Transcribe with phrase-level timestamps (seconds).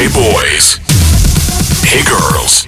[0.00, 0.80] Hey boys.
[1.84, 2.64] Hey girls.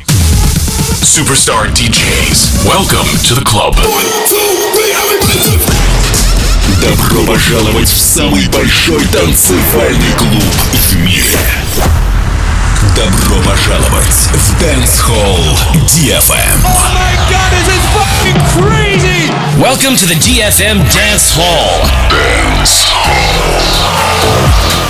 [1.00, 2.66] Superstar DJs.
[2.68, 3.74] Welcome to the club.
[6.82, 11.38] Добро пожаловать в самый большой танцевальный клуб в мире.
[12.94, 15.56] Добро пожаловать в Dance Hall
[15.86, 16.60] DFM.
[16.62, 19.30] Oh my god, this is fucking crazy!
[19.58, 21.88] Welcome to the DFM Dance Hall.
[22.10, 24.81] Dance Hall.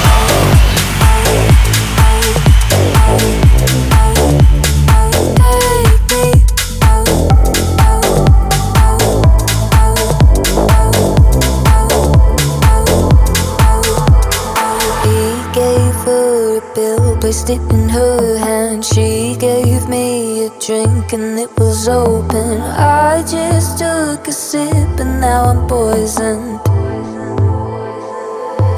[17.33, 18.85] Placed it in her hand.
[18.85, 22.61] She gave me a drink and it was open.
[22.61, 26.59] I just took a sip and now I'm poisoned.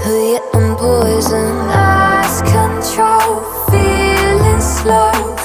[0.08, 1.68] Oh, yeah, I'm poisoned.
[1.68, 5.45] Lost control, feeling slow.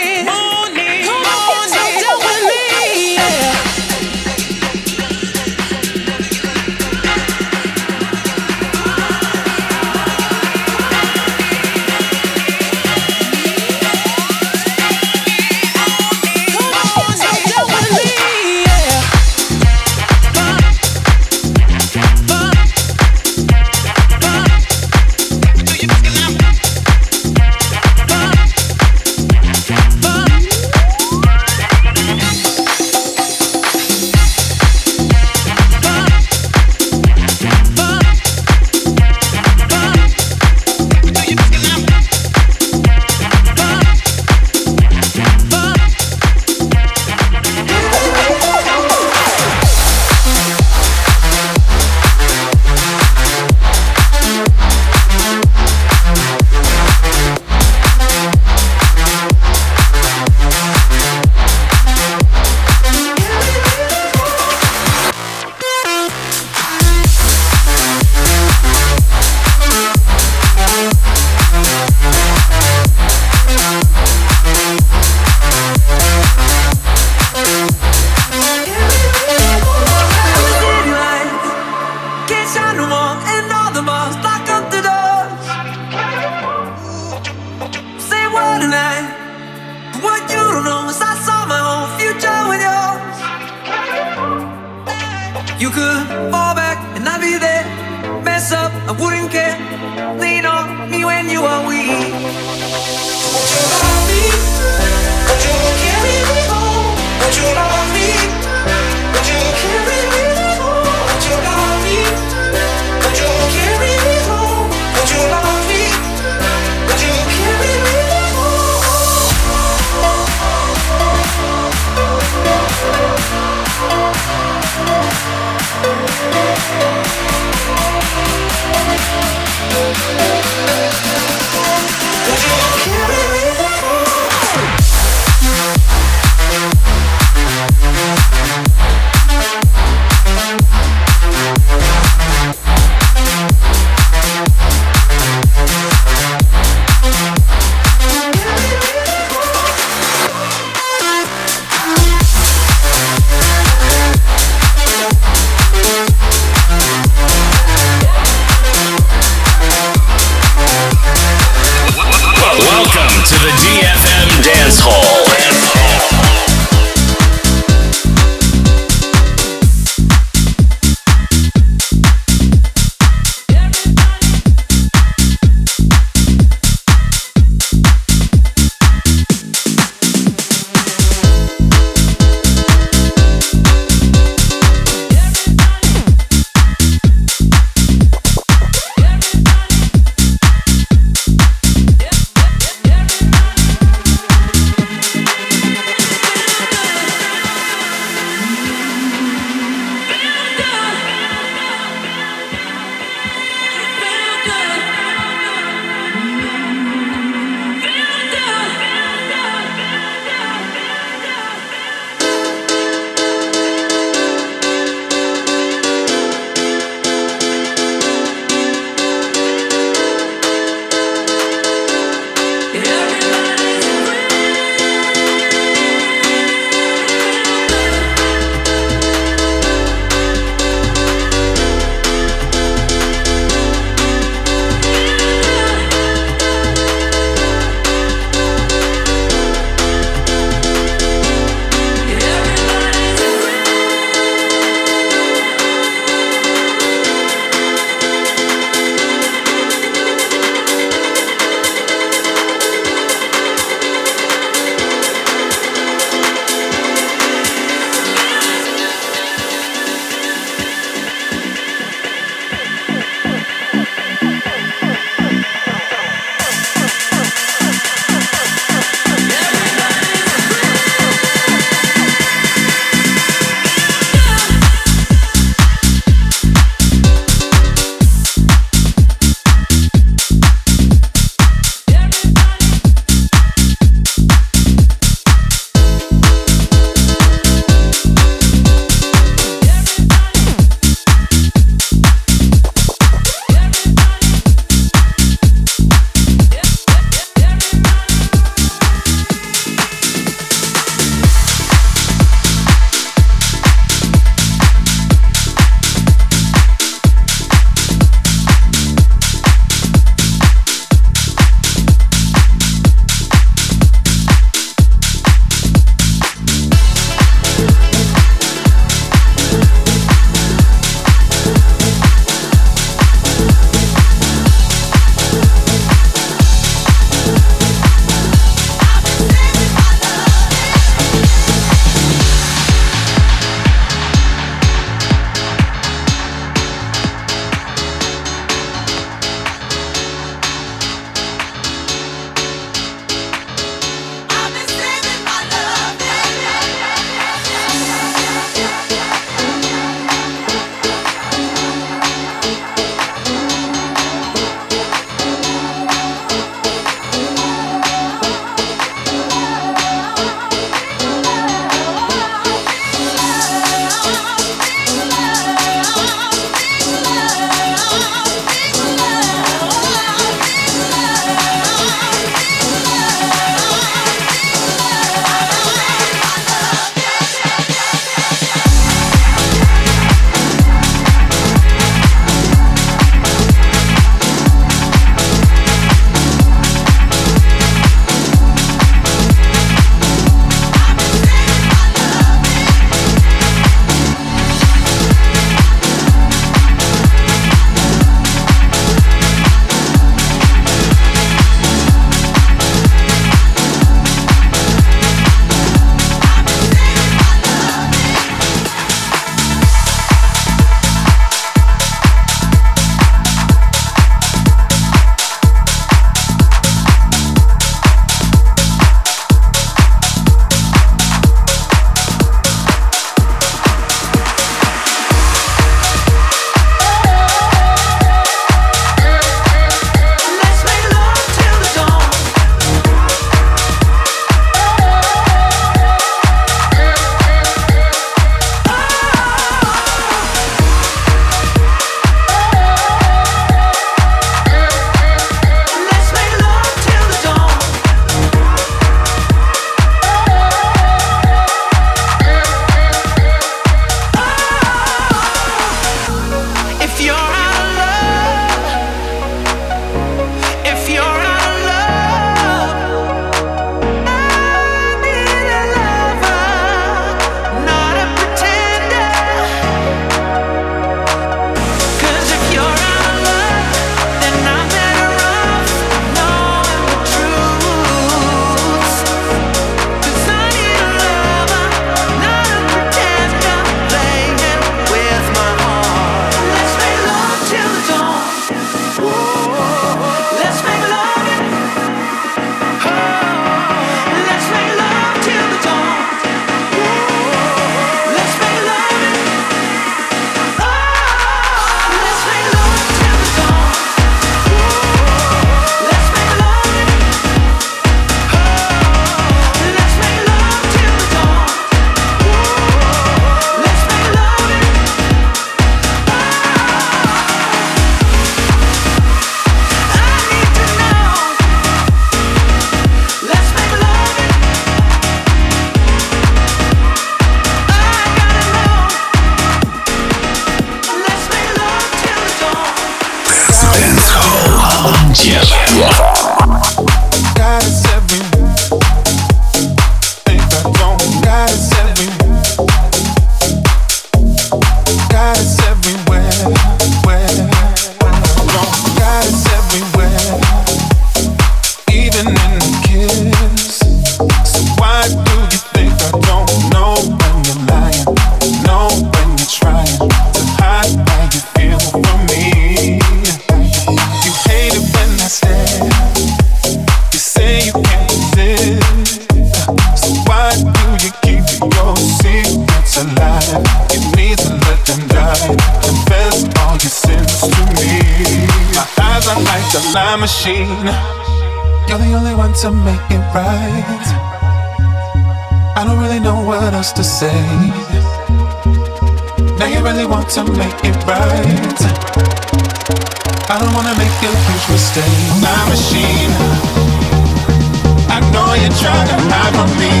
[599.53, 600.00] cover me.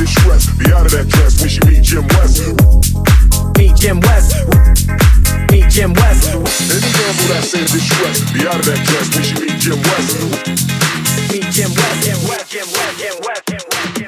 [0.00, 0.46] this stress.
[0.56, 2.40] Be out of that dress when she meet Jim West.
[3.58, 4.32] Meet Jim West.
[5.52, 6.24] Meet Jim West.
[6.32, 8.32] Any gamble that said this stress.
[8.32, 10.16] Be out of that dress when she meet Jim West.
[11.30, 12.00] Meet Jim West.
[12.04, 12.50] Jim West.
[12.50, 12.98] Jim West.
[12.98, 13.42] Jim West.
[13.46, 13.99] Jim West.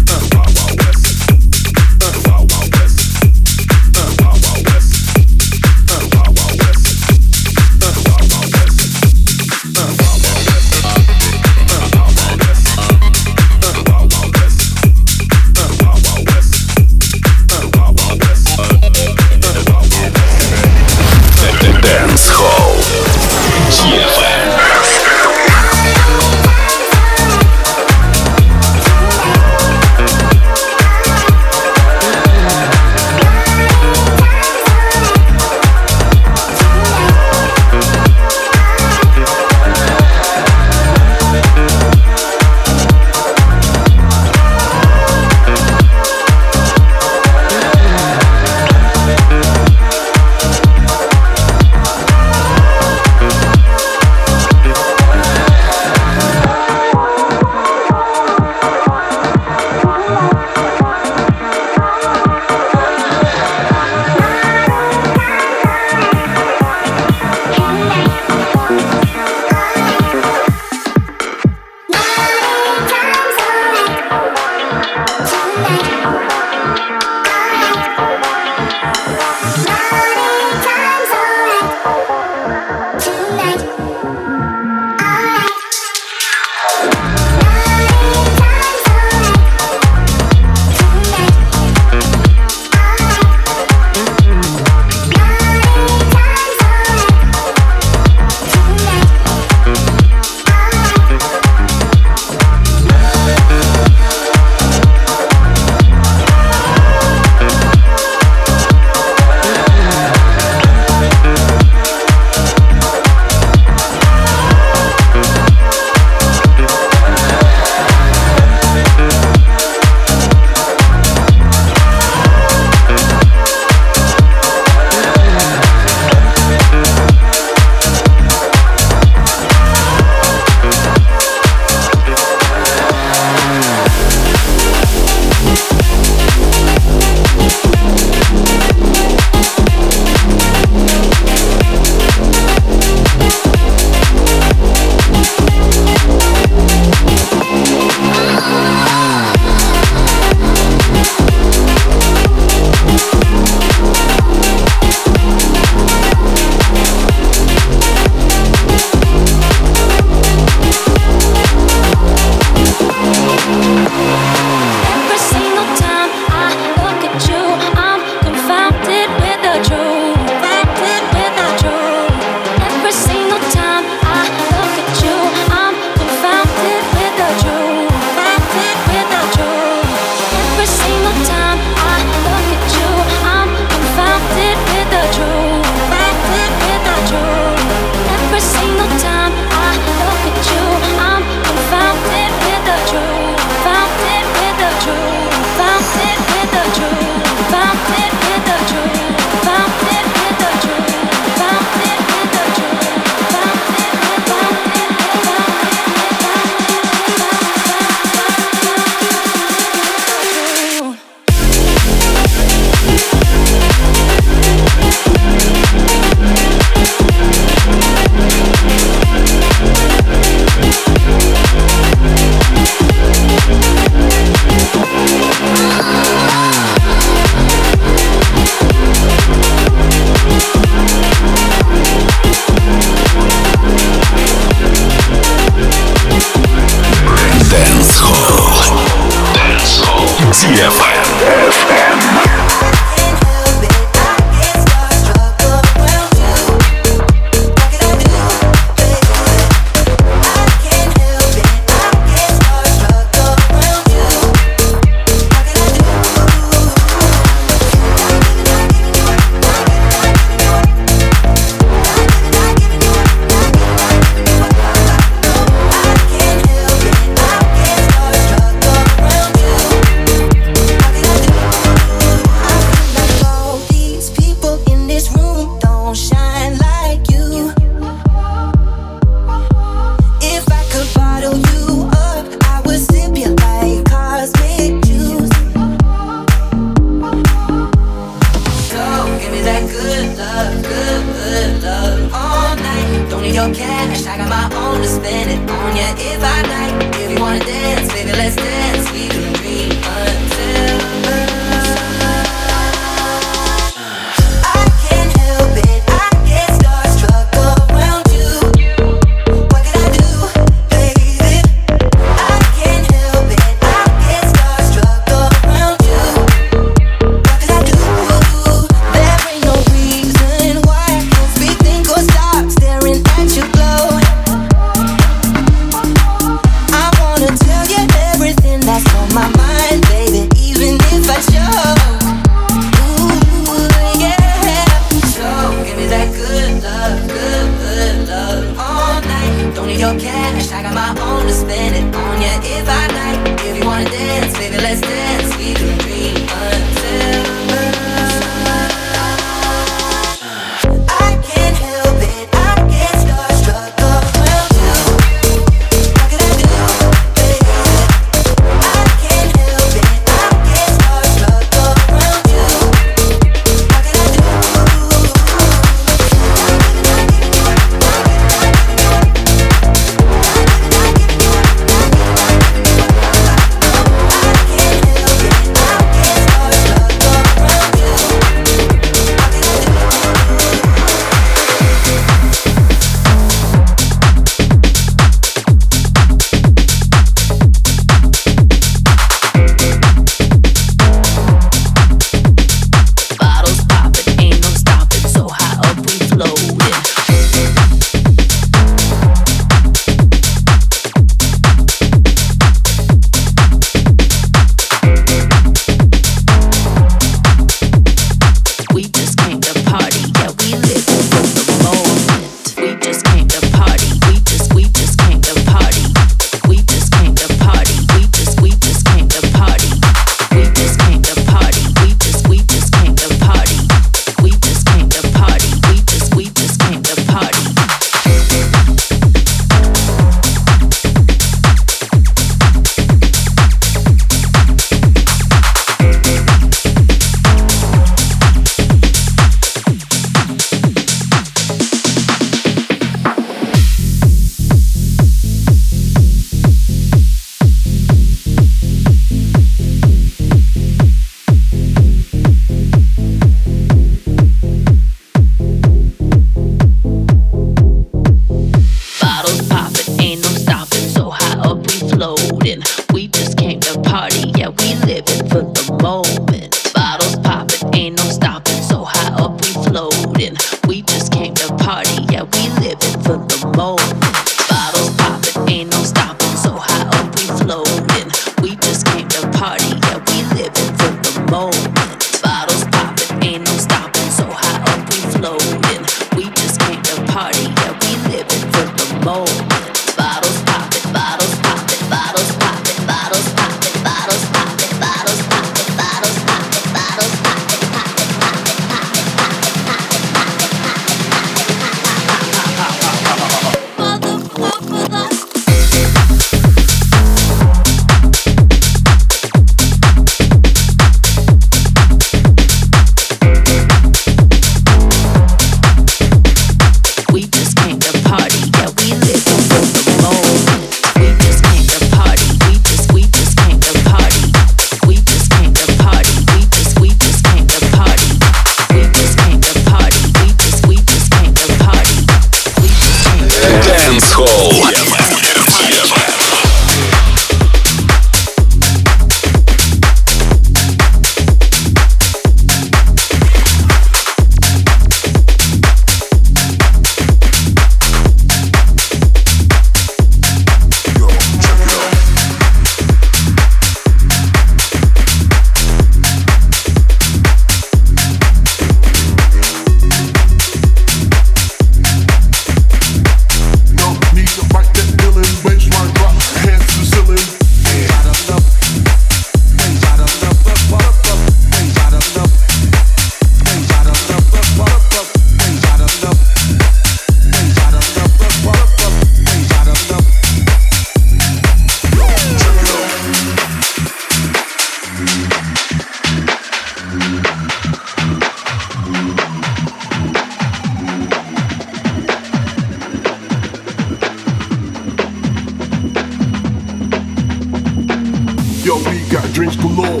[599.28, 600.00] Got drinks galore.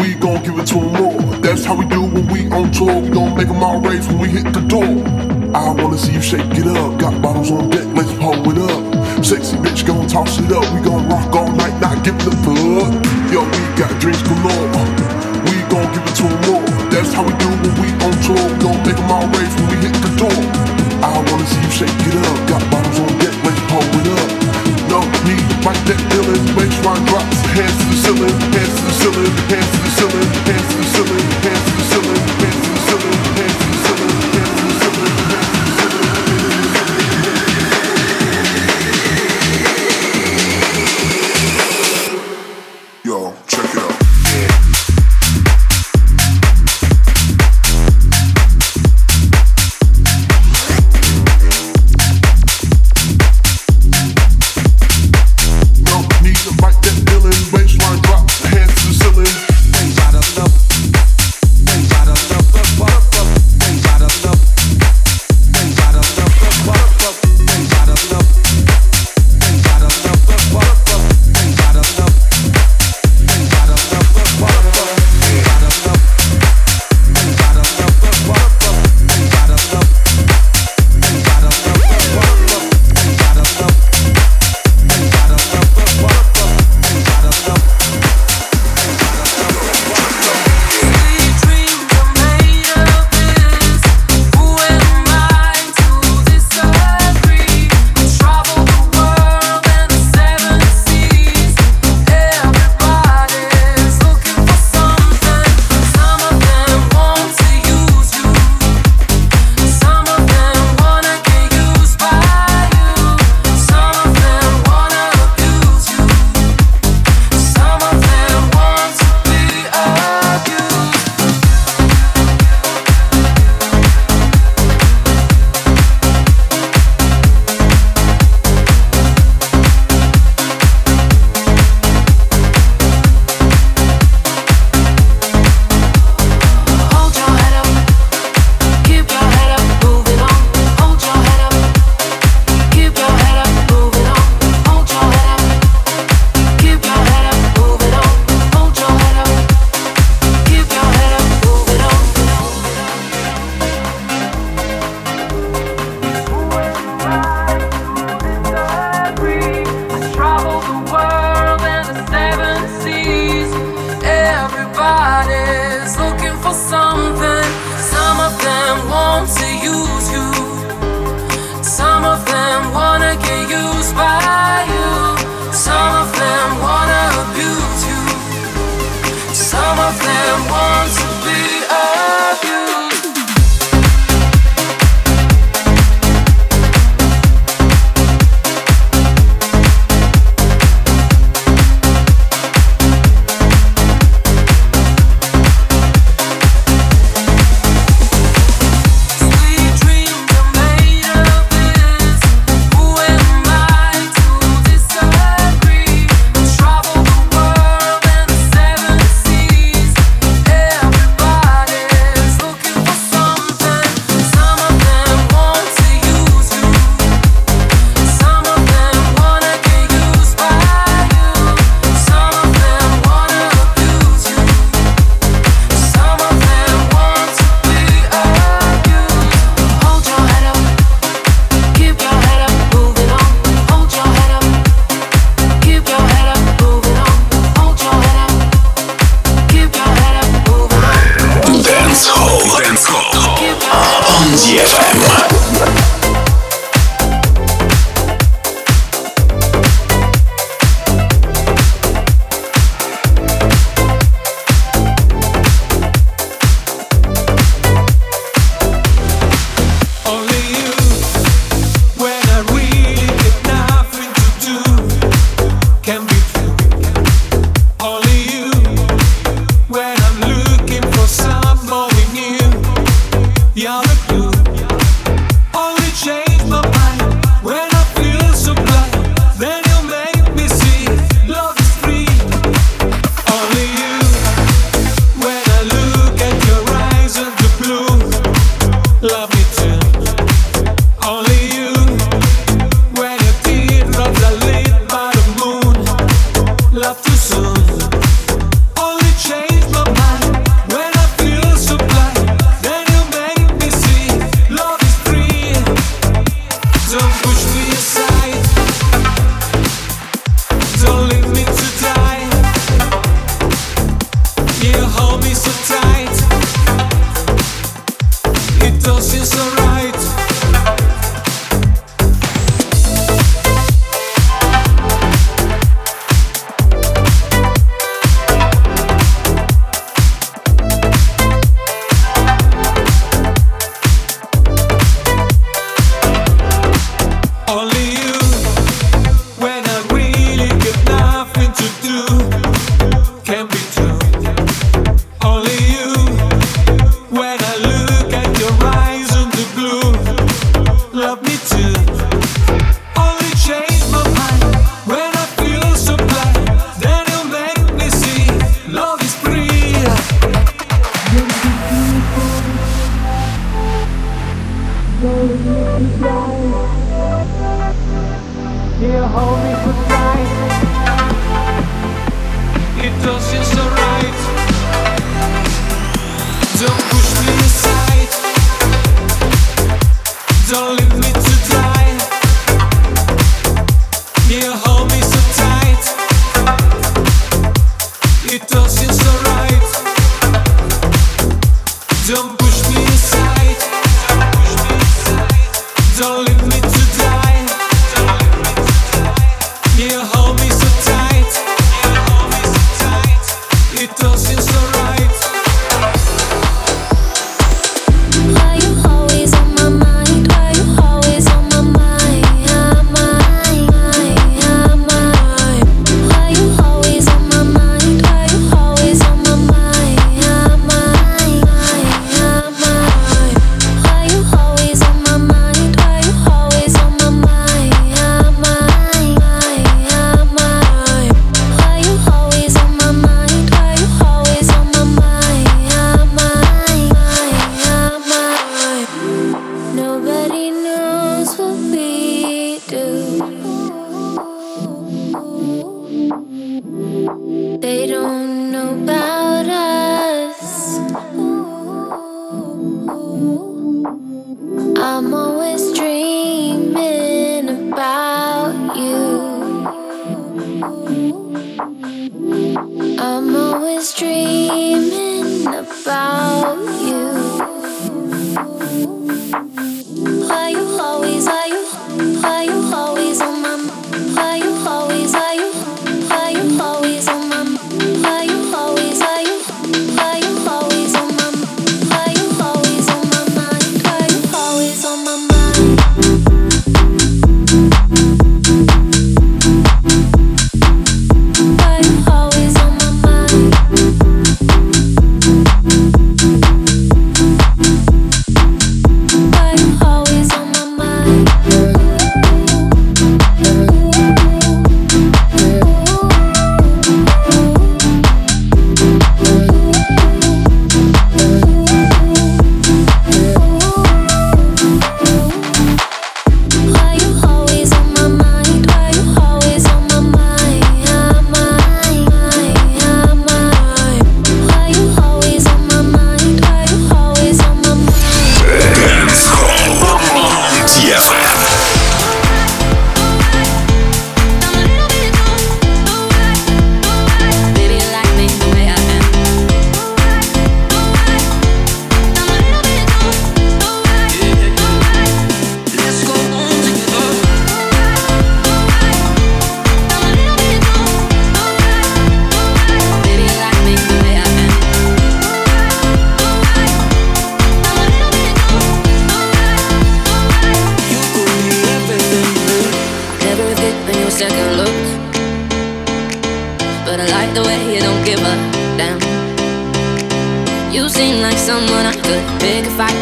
[0.00, 1.20] We gon' give it to to 'em more.
[1.40, 3.00] That's how we do when we on tour.
[3.00, 4.90] We gon' make 'em all raise when we hit the door.
[5.54, 6.98] I wanna see you shake it up.
[6.98, 8.82] Got bottles on deck, let's pull it up.
[9.24, 10.66] Sexy bitch gon' toss it up.
[10.74, 12.92] We gon' rock all night, not give the fuck.
[13.32, 14.66] Yo, we got drinks galore.
[15.46, 16.66] We gon' give it to to 'em more.
[16.92, 18.44] That's how we do when we on tour.
[18.50, 20.40] We gon' make 'em all raise when we hit the door.
[21.02, 22.36] I wanna see you shake it up.
[22.50, 24.25] Got bottles on deck, let's pull it up.
[25.26, 26.38] To fight that feeling.
[26.54, 30.30] Bassline drops, the hands to the ceiling, hands to the ceiling, hands to the ceiling,
[30.46, 33.45] hands to the ceiling, hands to the ceiling, hands to the ceiling,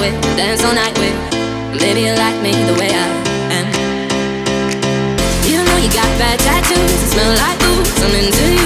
[0.05, 1.17] with, dance all night with.
[1.81, 3.07] Maybe you like me the way I
[3.59, 3.67] am.
[5.49, 8.03] You know you got bad tattoos, smell like booze.
[8.03, 8.64] I'm into you.